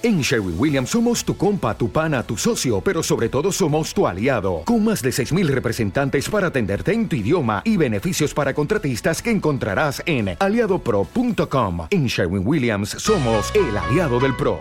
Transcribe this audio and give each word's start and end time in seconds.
En 0.00 0.20
Sherwin 0.20 0.54
Williams 0.56 0.90
somos 0.90 1.24
tu 1.24 1.36
compa, 1.36 1.76
tu 1.76 1.90
pana, 1.90 2.22
tu 2.22 2.36
socio, 2.36 2.80
pero 2.80 3.02
sobre 3.02 3.28
todo 3.28 3.50
somos 3.50 3.92
tu 3.92 4.06
aliado, 4.06 4.62
con 4.64 4.84
más 4.84 5.02
de 5.02 5.10
6.000 5.10 5.48
representantes 5.48 6.28
para 6.28 6.46
atenderte 6.46 6.92
en 6.92 7.08
tu 7.08 7.16
idioma 7.16 7.62
y 7.64 7.76
beneficios 7.76 8.32
para 8.32 8.54
contratistas 8.54 9.20
que 9.20 9.32
encontrarás 9.32 10.00
en 10.06 10.36
aliadopro.com. 10.38 11.88
En 11.90 12.06
Sherwin 12.06 12.46
Williams 12.46 12.90
somos 12.90 13.52
el 13.56 13.76
aliado 13.76 14.20
del 14.20 14.36
PRO. 14.36 14.60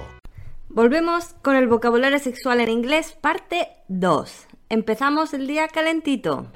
Volvemos 0.69 1.35
con 1.43 1.55
el 1.55 1.67
vocabulario 1.67 2.17
sexual 2.17 2.59
en 2.59 2.69
inglés, 2.69 3.15
parte 3.21 3.67
2. 3.89 4.47
Empezamos 4.69 5.35
el 5.35 5.45
día 5.45 5.67
calentito. 5.67 6.47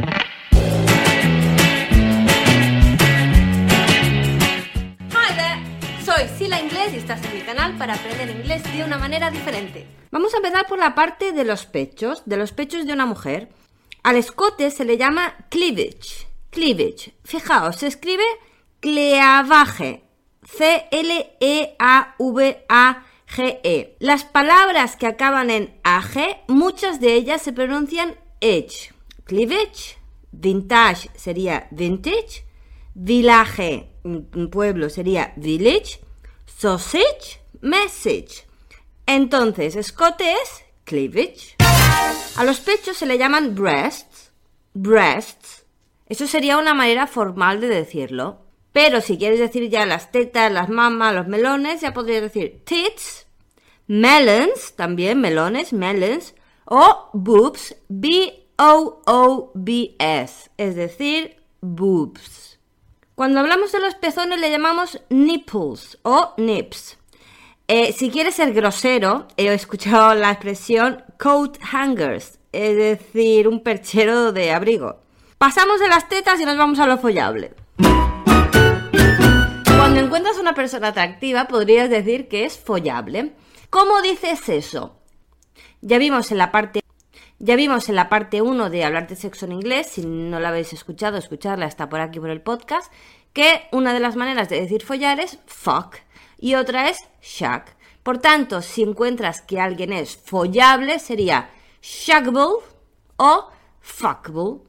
Soy 6.15 6.27
Sila 6.37 6.59
Inglés 6.59 6.93
y 6.93 6.97
estás 6.97 7.23
en 7.23 7.35
mi 7.35 7.41
canal 7.41 7.77
para 7.77 7.93
aprender 7.93 8.29
inglés 8.29 8.63
de 8.63 8.83
una 8.83 8.97
manera 8.97 9.31
diferente. 9.31 9.87
Vamos 10.11 10.33
a 10.33 10.37
empezar 10.37 10.67
por 10.67 10.77
la 10.77 10.93
parte 10.93 11.31
de 11.31 11.45
los 11.45 11.65
pechos, 11.65 12.23
de 12.25 12.35
los 12.37 12.51
pechos 12.51 12.85
de 12.85 12.93
una 12.93 13.05
mujer. 13.05 13.49
Al 14.03 14.17
escote 14.17 14.71
se 14.71 14.83
le 14.83 14.97
llama 14.97 15.35
cleavage. 15.49 16.27
Cleavage. 16.49 17.13
Fijaos, 17.23 17.77
se 17.77 17.87
escribe 17.87 18.23
cleavage. 18.81 20.03
C-L-E-A-V-A-G-E. 20.43 21.31
-E. 23.63 23.95
Las 23.99 24.25
palabras 24.25 24.97
que 24.97 25.07
acaban 25.07 25.49
en 25.49 25.79
AG, 25.83 26.43
muchas 26.47 26.99
de 26.99 27.13
ellas 27.13 27.41
se 27.41 27.53
pronuncian 27.53 28.15
edge. 28.41 28.93
Cleavage, 29.23 29.97
vintage 30.31 31.09
sería 31.15 31.69
vintage, 31.71 32.43
village, 32.95 33.90
un 34.03 34.49
pueblo 34.49 34.89
sería 34.89 35.33
village, 35.35 35.99
sausage, 36.45 37.41
message. 37.61 38.45
Entonces, 39.05 39.75
escote 39.75 40.31
es 40.31 40.63
cleavage. 40.83 41.55
A 42.37 42.43
los 42.43 42.59
pechos 42.59 42.97
se 42.97 43.05
le 43.05 43.17
llaman 43.17 43.55
breasts, 43.55 44.31
breasts. 44.73 45.65
Eso 46.07 46.27
sería 46.27 46.57
una 46.57 46.73
manera 46.73 47.07
formal 47.07 47.61
de 47.61 47.67
decirlo. 47.67 48.41
Pero 48.71 49.01
si 49.01 49.17
quieres 49.17 49.39
decir 49.39 49.69
ya 49.69 49.85
las 49.85 50.11
tetas, 50.11 50.51
las 50.51 50.69
mamas, 50.69 51.13
los 51.13 51.27
melones, 51.27 51.81
ya 51.81 51.93
podrías 51.93 52.21
decir 52.21 52.63
tits, 52.63 53.27
melons, 53.87 54.75
también 54.75 55.19
melones, 55.19 55.73
melons, 55.73 56.35
o 56.65 57.09
boobs, 57.13 57.75
B-O-O-B-S, 57.89 58.51
es 60.57 60.75
decir, 60.75 61.43
boobs. 61.59 62.59
Cuando 63.21 63.39
hablamos 63.39 63.71
de 63.71 63.79
los 63.79 63.93
pezones 63.93 64.39
le 64.39 64.49
llamamos 64.49 64.99
nipples 65.09 65.99
o 66.01 66.33
nips. 66.37 66.97
Eh, 67.67 67.93
si 67.93 68.09
quieres 68.09 68.33
ser 68.33 68.51
grosero, 68.51 69.27
he 69.37 69.45
escuchado 69.53 70.15
la 70.15 70.31
expresión 70.31 71.03
coat 71.19 71.59
hangers, 71.61 72.39
es 72.51 72.75
decir, 72.75 73.47
un 73.47 73.61
perchero 73.61 74.31
de 74.31 74.51
abrigo. 74.51 75.03
Pasamos 75.37 75.79
de 75.79 75.87
las 75.87 76.09
tetas 76.09 76.41
y 76.41 76.45
nos 76.45 76.57
vamos 76.57 76.79
a 76.79 76.87
lo 76.87 76.97
follable. 76.97 77.53
Cuando 79.65 79.99
encuentras 79.99 80.39
una 80.39 80.55
persona 80.55 80.87
atractiva, 80.87 81.47
podrías 81.47 81.91
decir 81.91 82.27
que 82.27 82.45
es 82.45 82.57
follable. 82.57 83.33
¿Cómo 83.69 84.01
dices 84.01 84.49
eso? 84.49 84.97
Ya 85.81 85.99
vimos 85.99 86.31
en 86.31 86.39
la 86.39 86.51
parte 86.51 86.80
ya 87.43 87.55
vimos 87.55 87.89
en 87.89 87.95
la 87.95 88.07
parte 88.07 88.43
1 88.43 88.69
de 88.69 88.83
hablar 88.83 89.07
de 89.07 89.15
sexo 89.15 89.47
en 89.47 89.53
inglés, 89.53 89.87
si 89.87 90.05
no 90.05 90.39
la 90.39 90.49
habéis 90.49 90.73
escuchado, 90.73 91.17
escucharla 91.17 91.65
está 91.65 91.89
por 91.89 91.99
aquí 91.99 92.19
por 92.19 92.29
el 92.29 92.41
podcast, 92.41 92.91
que 93.33 93.67
una 93.71 93.93
de 93.95 93.99
las 93.99 94.15
maneras 94.15 94.47
de 94.47 94.61
decir 94.61 94.83
follar 94.83 95.19
es 95.19 95.39
fuck 95.47 95.95
y 96.37 96.53
otra 96.53 96.89
es 96.89 96.99
shack. 97.21 97.75
Por 98.03 98.19
tanto, 98.19 98.61
si 98.61 98.83
encuentras 98.83 99.41
que 99.41 99.59
alguien 99.59 99.91
es 99.91 100.15
follable, 100.15 100.99
sería 100.99 101.49
shackable 101.81 102.63
o 103.17 103.49
fuckable. 103.79 104.59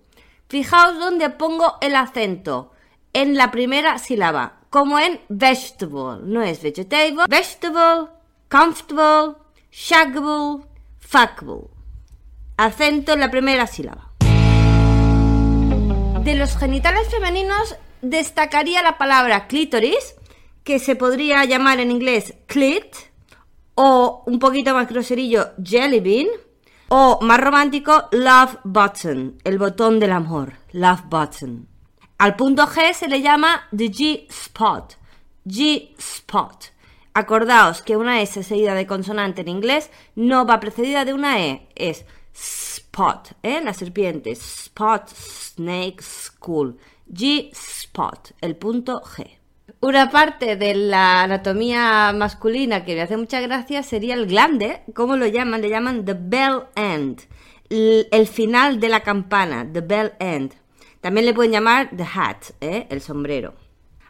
Fijaos 0.48 0.98
dónde 0.98 1.28
pongo 1.28 1.76
el 1.82 1.94
acento, 1.94 2.72
en 3.12 3.36
la 3.36 3.50
primera 3.50 3.98
sílaba, 3.98 4.60
como 4.70 4.98
en 4.98 5.20
vegetable, 5.28 6.20
no 6.22 6.42
es 6.42 6.62
vegetable, 6.62 7.26
vegetable, 7.28 8.08
comfortable, 8.48 9.36
shaggable, 9.70 10.64
fuckable. 10.98 11.81
Acento 12.62 13.12
en 13.12 13.18
la 13.18 13.28
primera 13.28 13.66
sílaba. 13.66 14.12
De 16.20 16.36
los 16.36 16.56
genitales 16.56 17.08
femeninos 17.10 17.74
destacaría 18.02 18.84
la 18.84 18.98
palabra 18.98 19.48
clítoris, 19.48 20.14
que 20.62 20.78
se 20.78 20.94
podría 20.94 21.44
llamar 21.44 21.80
en 21.80 21.90
inglés 21.90 22.34
clit, 22.46 22.84
o 23.74 24.22
un 24.26 24.38
poquito 24.38 24.74
más 24.74 24.88
groserillo 24.88 25.48
jelly 25.60 25.98
bean, 25.98 26.28
o 26.88 27.18
más 27.20 27.40
romántico 27.40 28.04
love 28.12 28.58
button, 28.62 29.38
el 29.42 29.58
botón 29.58 29.98
del 29.98 30.12
amor, 30.12 30.52
love 30.70 31.02
button. 31.06 31.66
Al 32.18 32.36
punto 32.36 32.68
G 32.68 32.92
se 32.92 33.08
le 33.08 33.22
llama 33.22 33.66
the 33.76 33.90
G-spot. 33.90 34.94
G-spot. 35.44 36.66
Acordaos 37.12 37.82
que 37.82 37.96
una 37.96 38.22
S 38.22 38.40
seguida 38.44 38.74
de 38.74 38.86
consonante 38.86 39.40
en 39.40 39.48
inglés 39.48 39.90
no 40.14 40.46
va 40.46 40.60
precedida 40.60 41.04
de 41.04 41.12
una 41.12 41.40
E. 41.40 41.66
Es 41.74 42.06
spot, 42.34 43.32
¿eh? 43.42 43.60
La 43.62 43.74
serpiente. 43.74 44.32
Spot, 44.32 45.08
snake, 45.08 46.02
school. 46.02 46.78
G-spot, 47.08 48.32
el 48.40 48.56
punto 48.56 49.02
G. 49.02 49.38
Una 49.80 50.10
parte 50.10 50.56
de 50.56 50.74
la 50.74 51.22
anatomía 51.22 52.12
masculina 52.14 52.84
que 52.84 52.94
me 52.94 53.02
hace 53.02 53.16
mucha 53.16 53.40
gracia 53.40 53.82
sería 53.82 54.14
el 54.14 54.26
glande. 54.26 54.82
¿Cómo 54.94 55.16
lo 55.16 55.26
llaman? 55.26 55.62
Le 55.62 55.68
llaman 55.68 56.04
the 56.04 56.14
bell 56.14 56.64
end. 56.76 57.22
El 57.68 58.26
final 58.26 58.80
de 58.80 58.88
la 58.88 59.02
campana, 59.02 59.66
the 59.70 59.80
bell 59.80 60.12
end. 60.18 60.54
También 61.00 61.26
le 61.26 61.34
pueden 61.34 61.52
llamar 61.52 61.90
the 61.96 62.04
hat, 62.04 62.50
¿eh? 62.60 62.86
el 62.90 63.00
sombrero. 63.00 63.54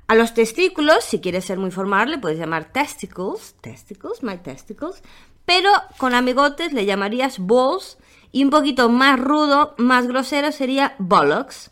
A 0.09 0.15
los 0.15 0.35
testículos, 0.35 1.05
si 1.05 1.21
quieres 1.21 1.47
ser 1.47 1.59
muy 1.59 1.71
formal, 1.71 2.11
le 2.11 2.19
puedes 2.19 2.39
llamar 2.39 2.71
testicles, 2.71 3.55
testicles, 3.63 4.23
my 4.23 4.37
testicles, 4.37 5.03
pero 5.47 5.71
con 5.97 6.15
amigotes 6.15 6.75
le 6.75 6.85
llamarías 6.85 7.39
balls 7.39 7.97
y 8.33 8.43
un 8.43 8.51
poquito 8.51 8.89
más 8.89 9.21
rudo, 9.21 9.75
más 9.77 10.07
grosero 10.09 10.51
sería 10.51 10.97
bollocks. 10.99 11.71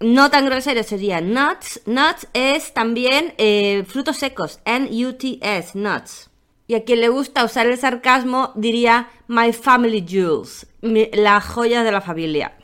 No 0.00 0.30
tan 0.30 0.46
grosero 0.46 0.82
sería 0.82 1.20
nuts. 1.20 1.82
Nuts 1.86 2.26
es 2.34 2.74
también 2.74 3.34
eh, 3.38 3.84
frutos 3.86 4.16
secos, 4.16 4.60
N-U-T-S, 4.64 5.78
nuts. 5.78 6.30
Y 6.66 6.74
a 6.74 6.84
quien 6.84 7.00
le 7.00 7.08
gusta 7.08 7.44
usar 7.44 7.66
el 7.66 7.78
sarcasmo 7.78 8.52
diría 8.54 9.08
my 9.28 9.52
family 9.52 10.04
jewels, 10.06 10.66
la 10.80 11.40
joya 11.40 11.82
de 11.82 11.92
la 11.92 12.00
familia. 12.00 12.56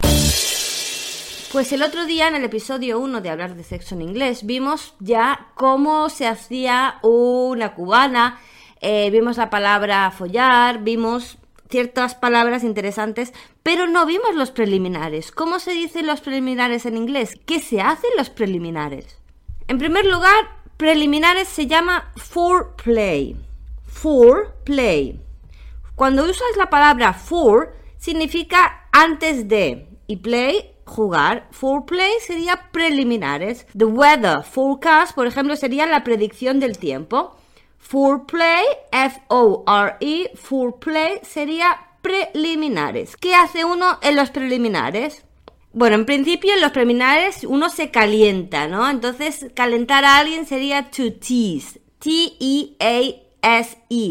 Pues 1.52 1.72
el 1.72 1.82
otro 1.82 2.04
día 2.06 2.28
en 2.28 2.34
el 2.36 2.44
episodio 2.44 2.98
1 2.98 3.20
de 3.20 3.30
hablar 3.30 3.54
de 3.54 3.64
sexo 3.64 3.94
en 3.94 4.02
inglés 4.02 4.44
vimos 4.44 4.94
ya 4.98 5.48
cómo 5.54 6.08
se 6.08 6.26
hacía 6.26 6.98
una 7.02 7.74
cubana, 7.74 8.38
eh, 8.80 9.10
vimos 9.10 9.36
la 9.38 9.48
palabra 9.48 10.10
follar, 10.10 10.82
vimos 10.82 11.38
ciertas 11.68 12.14
palabras 12.14 12.64
interesantes, 12.64 13.32
pero 13.62 13.86
no 13.86 14.06
vimos 14.06 14.34
los 14.34 14.50
preliminares. 14.50 15.32
¿Cómo 15.32 15.58
se 15.58 15.72
dicen 15.72 16.06
los 16.06 16.20
preliminares 16.20 16.86
en 16.86 16.96
inglés? 16.96 17.38
¿Qué 17.46 17.60
se 17.60 17.80
hacen 17.80 18.10
los 18.16 18.30
preliminares? 18.30 19.18
En 19.68 19.78
primer 19.78 20.06
lugar, 20.06 20.48
preliminares 20.76 21.48
se 21.48 21.66
llama 21.66 22.12
foreplay. 22.16 23.36
Foreplay. 23.84 25.20
Cuando 25.94 26.24
usas 26.24 26.56
la 26.56 26.70
palabra 26.70 27.14
for, 27.14 27.74
significa 27.98 28.88
antes 28.92 29.48
de 29.48 29.88
y 30.06 30.16
play 30.16 30.76
jugar. 30.84 31.48
Foreplay 31.50 32.12
sería 32.20 32.70
preliminares. 32.70 33.66
The 33.76 33.86
weather 33.86 34.42
forecast, 34.42 35.14
por 35.14 35.26
ejemplo, 35.26 35.56
sería 35.56 35.86
la 35.86 36.04
predicción 36.04 36.60
del 36.60 36.78
tiempo. 36.78 37.36
Foreplay, 37.88 38.64
F-O-R-E, 38.90 40.32
foreplay 40.34 41.20
sería 41.22 41.78
preliminares. 42.02 43.16
¿Qué 43.16 43.36
hace 43.36 43.64
uno 43.64 44.00
en 44.02 44.16
los 44.16 44.30
preliminares? 44.30 45.24
Bueno, 45.72 45.94
en 45.94 46.04
principio 46.04 46.52
en 46.52 46.62
los 46.62 46.72
preliminares 46.72 47.44
uno 47.44 47.70
se 47.70 47.92
calienta, 47.92 48.66
¿no? 48.66 48.90
Entonces, 48.90 49.46
calentar 49.54 50.04
a 50.04 50.16
alguien 50.16 50.46
sería 50.46 50.90
to 50.90 51.12
tease. 51.12 51.80
T-E-A-S-E, 52.00 53.20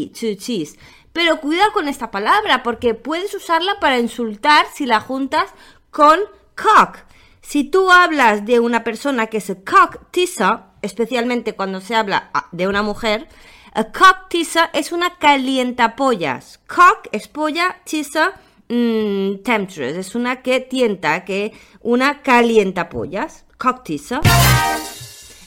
to 0.08 0.42
tease. 0.42 0.78
Pero 1.12 1.38
cuidado 1.42 1.72
con 1.72 1.88
esta 1.88 2.10
palabra 2.10 2.62
porque 2.62 2.94
puedes 2.94 3.34
usarla 3.34 3.78
para 3.78 3.98
insultar 3.98 4.64
si 4.72 4.86
la 4.86 5.00
juntas 5.00 5.50
con 5.90 6.18
cock. 6.54 7.00
Si 7.42 7.64
tú 7.64 7.90
hablas 7.90 8.46
de 8.46 8.58
una 8.58 8.84
persona 8.84 9.26
que 9.26 9.36
es 9.36 9.54
cock 9.66 10.10
teaser, 10.12 10.60
especialmente 10.80 11.52
cuando 11.52 11.82
se 11.82 11.94
habla 11.94 12.30
ah, 12.32 12.48
de 12.52 12.68
una 12.68 12.82
mujer, 12.82 13.28
a 13.76 13.84
cock 13.84 14.30
teaser 14.30 14.70
es 14.72 14.90
una 14.90 15.18
calientapollas. 15.18 16.60
Cock 16.66 17.08
es 17.12 17.28
polla, 17.28 17.76
teaser, 17.84 18.32
mm, 18.70 19.42
temptress, 19.42 19.98
es 19.98 20.14
una 20.14 20.40
que 20.40 20.60
tienta, 20.60 21.26
que 21.26 21.52
una 21.82 22.22
calientapollas. 22.22 23.44
Cock 23.58 23.84
teaser. 23.84 24.20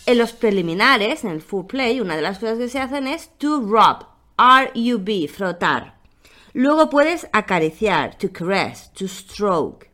En 0.06 0.18
los 0.20 0.34
preliminares, 0.34 1.24
en 1.24 1.32
el 1.32 1.42
full 1.42 1.66
play, 1.66 2.02
una 2.02 2.16
de 2.16 2.22
las 2.22 2.38
cosas 2.38 2.60
que 2.60 2.70
se 2.70 2.80
hacen 2.80 3.08
es 3.08 3.32
to 3.40 3.62
rub. 3.62 4.06
R-U-B, 4.38 5.28
frotar. 5.28 5.96
Luego 6.54 6.92
puedes 6.92 7.28
acariciar, 7.34 8.16
to 8.16 8.32
caress, 8.32 8.92
to 8.94 9.08
stroke. 9.08 9.90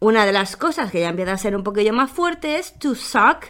Una 0.00 0.26
de 0.26 0.32
las 0.32 0.56
cosas 0.56 0.90
que 0.90 1.00
ya 1.00 1.10
empieza 1.10 1.34
a 1.34 1.38
ser 1.38 1.54
un 1.54 1.62
poquillo 1.62 1.92
más 1.92 2.10
fuerte 2.10 2.58
es 2.58 2.76
to 2.80 2.96
suck, 2.96 3.46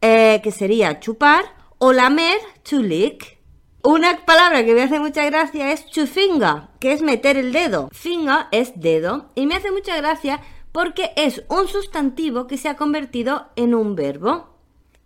eh, 0.00 0.40
que 0.42 0.50
sería 0.50 0.98
chupar, 0.98 1.57
o 1.78 1.92
lamer, 1.92 2.38
to 2.68 2.80
lick. 2.80 3.38
Una 3.82 4.24
palabra 4.26 4.64
que 4.64 4.74
me 4.74 4.82
hace 4.82 4.98
mucha 4.98 5.24
gracia 5.24 5.72
es 5.72 5.86
to 5.86 6.06
finger, 6.06 6.62
que 6.80 6.92
es 6.92 7.00
meter 7.00 7.36
el 7.36 7.52
dedo. 7.52 7.88
Finger 7.92 8.46
es 8.50 8.72
dedo 8.74 9.30
y 9.34 9.46
me 9.46 9.54
hace 9.54 9.70
mucha 9.70 9.96
gracia 9.96 10.40
porque 10.72 11.12
es 11.16 11.44
un 11.48 11.68
sustantivo 11.68 12.46
que 12.46 12.58
se 12.58 12.68
ha 12.68 12.76
convertido 12.76 13.46
en 13.56 13.74
un 13.74 13.94
verbo. 13.94 14.56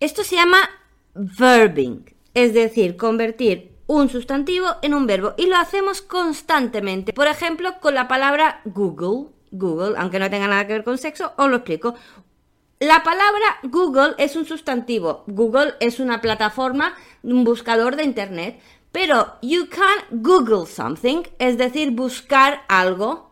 Esto 0.01 0.25
se 0.25 0.37
llama 0.37 0.59
verbing, 1.15 2.15
es 2.35 2.55
decir, 2.55 2.97
convertir 2.97 3.73
un 3.87 4.09
sustantivo 4.09 4.69
en 4.81 4.95
un 4.95 5.07
verbo 5.07 5.35
y 5.37 5.47
lo 5.47 5.57
hacemos 5.57 6.01
constantemente. 6.01 7.13
Por 7.13 7.27
ejemplo, 7.27 7.75
con 7.81 7.95
la 7.95 8.09
palabra 8.09 8.63
Google. 8.65 9.31
Google, 9.51 9.99
aunque 9.99 10.19
no 10.19 10.31
tenga 10.31 10.49
nada 10.49 10.67
que 10.67 10.73
ver 10.73 10.85
con 10.85 10.97
sexo, 10.97 11.35
os 11.37 11.51
lo 11.51 11.57
explico. 11.57 11.95
La 12.83 13.05
palabra 13.05 13.61
Google 13.63 14.17
es 14.19 14.35
un 14.35 14.45
sustantivo. 14.45 15.23
Google 15.29 15.75
es 15.79 16.01
una 16.01 16.21
plataforma, 16.21 16.97
un 17.23 17.45
buscador 17.45 17.95
de 17.95 18.03
Internet. 18.03 18.59
Pero 18.91 19.35
you 19.41 19.69
can 19.69 20.21
Google 20.21 20.67
something, 20.67 21.23
es 21.39 21.59
decir, 21.59 21.93
buscar 21.93 22.65
algo. 22.67 23.31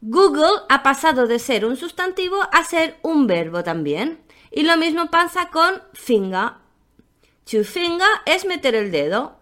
Google 0.00 0.64
ha 0.68 0.82
pasado 0.82 1.28
de 1.28 1.38
ser 1.38 1.64
un 1.64 1.76
sustantivo 1.76 2.38
a 2.50 2.64
ser 2.64 2.96
un 3.02 3.28
verbo 3.28 3.62
también. 3.62 4.18
Y 4.50 4.64
lo 4.64 4.76
mismo 4.76 5.12
pasa 5.12 5.48
con 5.50 5.80
finger. 5.92 6.54
To 7.48 7.62
finger 7.62 8.08
es 8.24 8.44
meter 8.46 8.74
el 8.74 8.90
dedo. 8.90 9.36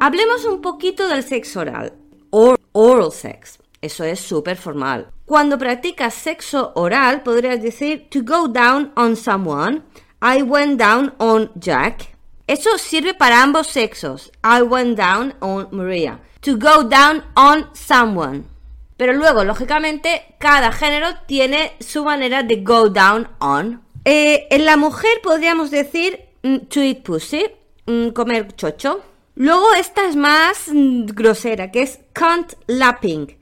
Hablemos 0.00 0.46
un 0.46 0.62
poquito 0.62 1.06
del 1.06 1.22
sexo 1.22 1.60
oral. 1.60 1.92
oral 2.30 3.12
sex. 3.12 3.61
Eso 3.82 4.04
es 4.04 4.20
súper 4.20 4.56
formal. 4.56 5.08
Cuando 5.26 5.58
practicas 5.58 6.14
sexo 6.14 6.72
oral, 6.76 7.22
podrías 7.22 7.60
decir 7.60 8.08
to 8.10 8.20
go 8.22 8.46
down 8.46 8.92
on 8.96 9.16
someone. 9.16 9.82
I 10.22 10.42
went 10.42 10.78
down 10.78 11.12
on 11.18 11.50
Jack. 11.56 12.16
Eso 12.46 12.78
sirve 12.78 13.12
para 13.12 13.42
ambos 13.42 13.66
sexos. 13.66 14.30
I 14.44 14.62
went 14.62 14.96
down 14.96 15.34
on 15.40 15.68
Maria. 15.72 16.20
To 16.42 16.56
go 16.56 16.84
down 16.84 17.24
on 17.34 17.68
someone. 17.74 18.44
Pero 18.96 19.14
luego, 19.14 19.42
lógicamente, 19.42 20.36
cada 20.38 20.70
género 20.70 21.08
tiene 21.26 21.72
su 21.80 22.04
manera 22.04 22.44
de 22.44 22.56
go 22.62 22.88
down 22.88 23.28
on. 23.40 23.82
Eh, 24.04 24.46
en 24.50 24.64
la 24.64 24.76
mujer 24.76 25.20
podríamos 25.24 25.72
decir 25.72 26.20
mm, 26.44 26.66
to 26.68 26.80
eat 26.80 27.02
pussy, 27.02 27.46
mm, 27.86 28.10
comer 28.10 28.54
chocho. 28.54 29.00
Luego 29.34 29.74
esta 29.74 30.06
es 30.08 30.14
más 30.14 30.68
mm, 30.68 31.06
grosera, 31.06 31.72
que 31.72 31.82
es 31.82 31.98
cunt 32.14 32.54
lapping. 32.68 33.41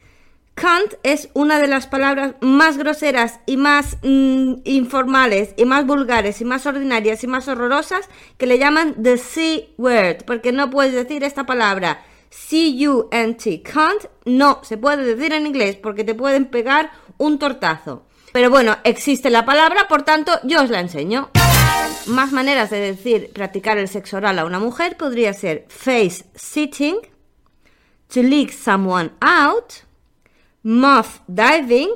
Cunt 0.61 0.95
es 1.05 1.31
una 1.33 1.59
de 1.59 1.69
las 1.69 1.87
palabras 1.87 2.35
más 2.43 2.77
groseras 2.77 3.41
y 3.47 3.57
más 3.57 3.97
informales 4.03 5.55
y 5.57 5.65
más 5.65 5.87
vulgares 5.87 6.43
y 6.43 6.45
más 6.45 6.67
ordinarias 6.67 7.25
y 7.25 7.27
más 7.27 7.49
horrorosas 7.49 8.07
que 8.37 8.47
le 8.47 8.59
llaman 8.59 9.03
the 9.03 9.17
C 9.17 9.71
word, 9.79 10.25
porque 10.27 10.53
no 10.53 10.69
puedes 10.69 10.93
decir 10.93 11.25
esta 11.25 11.47
palabra 11.47 12.05
C-U-N-T, 12.29 13.62
no 14.27 14.61
se 14.62 14.77
puede 14.77 15.15
decir 15.15 15.33
en 15.33 15.47
inglés 15.47 15.77
porque 15.77 16.05
te 16.05 16.15
pueden 16.15 16.45
pegar 16.45 16.91
un 17.17 17.39
tortazo. 17.39 18.05
Pero 18.33 18.51
bueno, 18.51 18.77
existe 18.85 19.31
la 19.31 19.47
palabra, 19.47 19.89
por 19.89 20.03
tanto, 20.03 20.39
yo 20.45 20.62
os 20.62 20.69
la 20.69 20.81
enseño. 20.81 21.31
Más 22.07 22.33
maneras 22.33 22.69
de 22.69 22.81
decir 22.81 23.33
practicar 23.33 23.79
el 23.79 23.89
sexo 23.89 24.19
oral 24.19 24.39
a 24.39 24.45
una 24.45 24.59
mujer 24.59 24.99
podría 24.99 25.33
ser 25.33 25.65
face 25.69 26.27
sitting, 26.35 26.97
to 28.12 28.23
lick 28.23 28.53
someone 28.53 29.11
out, 29.21 29.73
mouth 30.62 31.23
diving, 31.27 31.91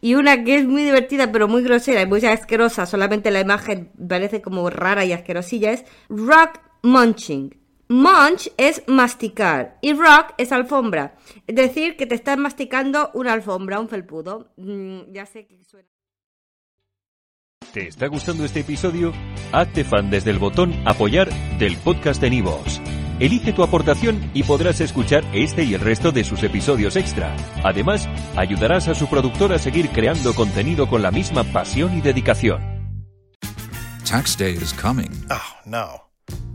y 0.00 0.14
una 0.14 0.44
que 0.44 0.56
es 0.56 0.66
muy 0.66 0.84
divertida 0.84 1.32
pero 1.32 1.48
muy 1.48 1.62
grosera 1.62 2.02
y 2.02 2.06
muy 2.06 2.24
asquerosa, 2.24 2.86
solamente 2.86 3.30
la 3.30 3.40
imagen 3.40 3.90
parece 4.08 4.42
como 4.42 4.68
rara 4.70 5.04
y 5.04 5.12
asquerosilla, 5.12 5.72
es 5.72 5.84
rock 6.08 6.60
munching. 6.82 7.62
Munch 7.88 8.50
es 8.56 8.82
masticar 8.86 9.78
y 9.82 9.92
rock 9.92 10.32
es 10.38 10.50
alfombra. 10.50 11.14
Es 11.46 11.54
decir, 11.54 11.96
que 11.96 12.06
te 12.06 12.14
estás 12.14 12.38
masticando 12.38 13.10
una 13.12 13.34
alfombra, 13.34 13.80
un 13.80 13.88
felpudo. 13.88 14.52
Mm, 14.56 15.12
ya 15.12 15.26
sé 15.26 15.46
que 15.46 15.62
suena. 15.62 15.88
¿Te 17.72 17.88
está 17.88 18.06
gustando 18.06 18.44
este 18.44 18.60
episodio? 18.60 19.12
Hazte 19.52 19.84
fan 19.84 20.10
desde 20.10 20.30
el 20.30 20.38
botón 20.38 20.74
Apoyar 20.86 21.28
del 21.58 21.76
podcast 21.76 22.20
de 22.20 22.30
Nivos. 22.30 22.80
Elige 23.22 23.52
tu 23.52 23.62
aportación 23.62 24.32
y 24.34 24.42
podrás 24.42 24.80
escuchar 24.80 25.24
este 25.32 25.62
y 25.62 25.74
el 25.74 25.80
resto 25.80 26.10
de 26.10 26.24
sus 26.24 26.42
episodios 26.42 26.96
extra. 26.96 27.36
Además, 27.62 28.08
ayudarás 28.34 28.88
a 28.88 28.96
su 28.96 29.06
productor 29.06 29.52
a 29.52 29.60
seguir 29.60 29.90
creando 29.90 30.34
contenido 30.34 30.88
con 30.88 31.02
la 31.02 31.12
misma 31.12 31.44
pasión 31.44 31.96
y 31.96 32.00
dedicación. 32.00 32.60
Tax 34.04 34.36
day 34.36 34.54
is 34.54 34.72
coming. 34.72 35.08
Oh, 35.30 35.54
no. 35.64 36.02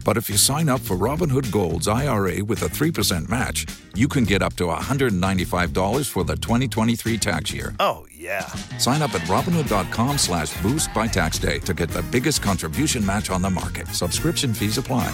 But 0.03 0.17
if 0.17 0.29
you 0.29 0.35
sign 0.35 0.67
up 0.67 0.81
for 0.81 0.97
Robinhood 0.97 1.49
Gold's 1.51 1.87
IRA 1.87 2.43
with 2.43 2.61
a 2.63 2.67
3% 2.67 3.29
match, 3.29 3.65
you 3.95 4.09
can 4.09 4.25
get 4.25 4.41
up 4.41 4.53
to 4.55 4.65
$195 4.65 6.09
for 6.09 6.25
the 6.25 6.35
2023 6.35 7.17
tax 7.17 7.53
year. 7.53 7.75
Oh, 7.79 8.05
yeah. 8.13 8.45
Sign 8.77 9.01
up 9.01 9.15
at 9.15 9.21
Robinhood.com 9.21 10.17
slash 10.17 10.51
boost 10.61 10.93
by 10.93 11.07
tax 11.07 11.39
day 11.39 11.59
to 11.59 11.73
get 11.73 11.89
the 11.89 12.03
biggest 12.11 12.41
contribution 12.41 13.05
match 13.05 13.29
on 13.29 13.41
the 13.41 13.49
market. 13.49 13.87
Subscription 13.87 14.53
fees 14.53 14.77
apply. 14.77 15.13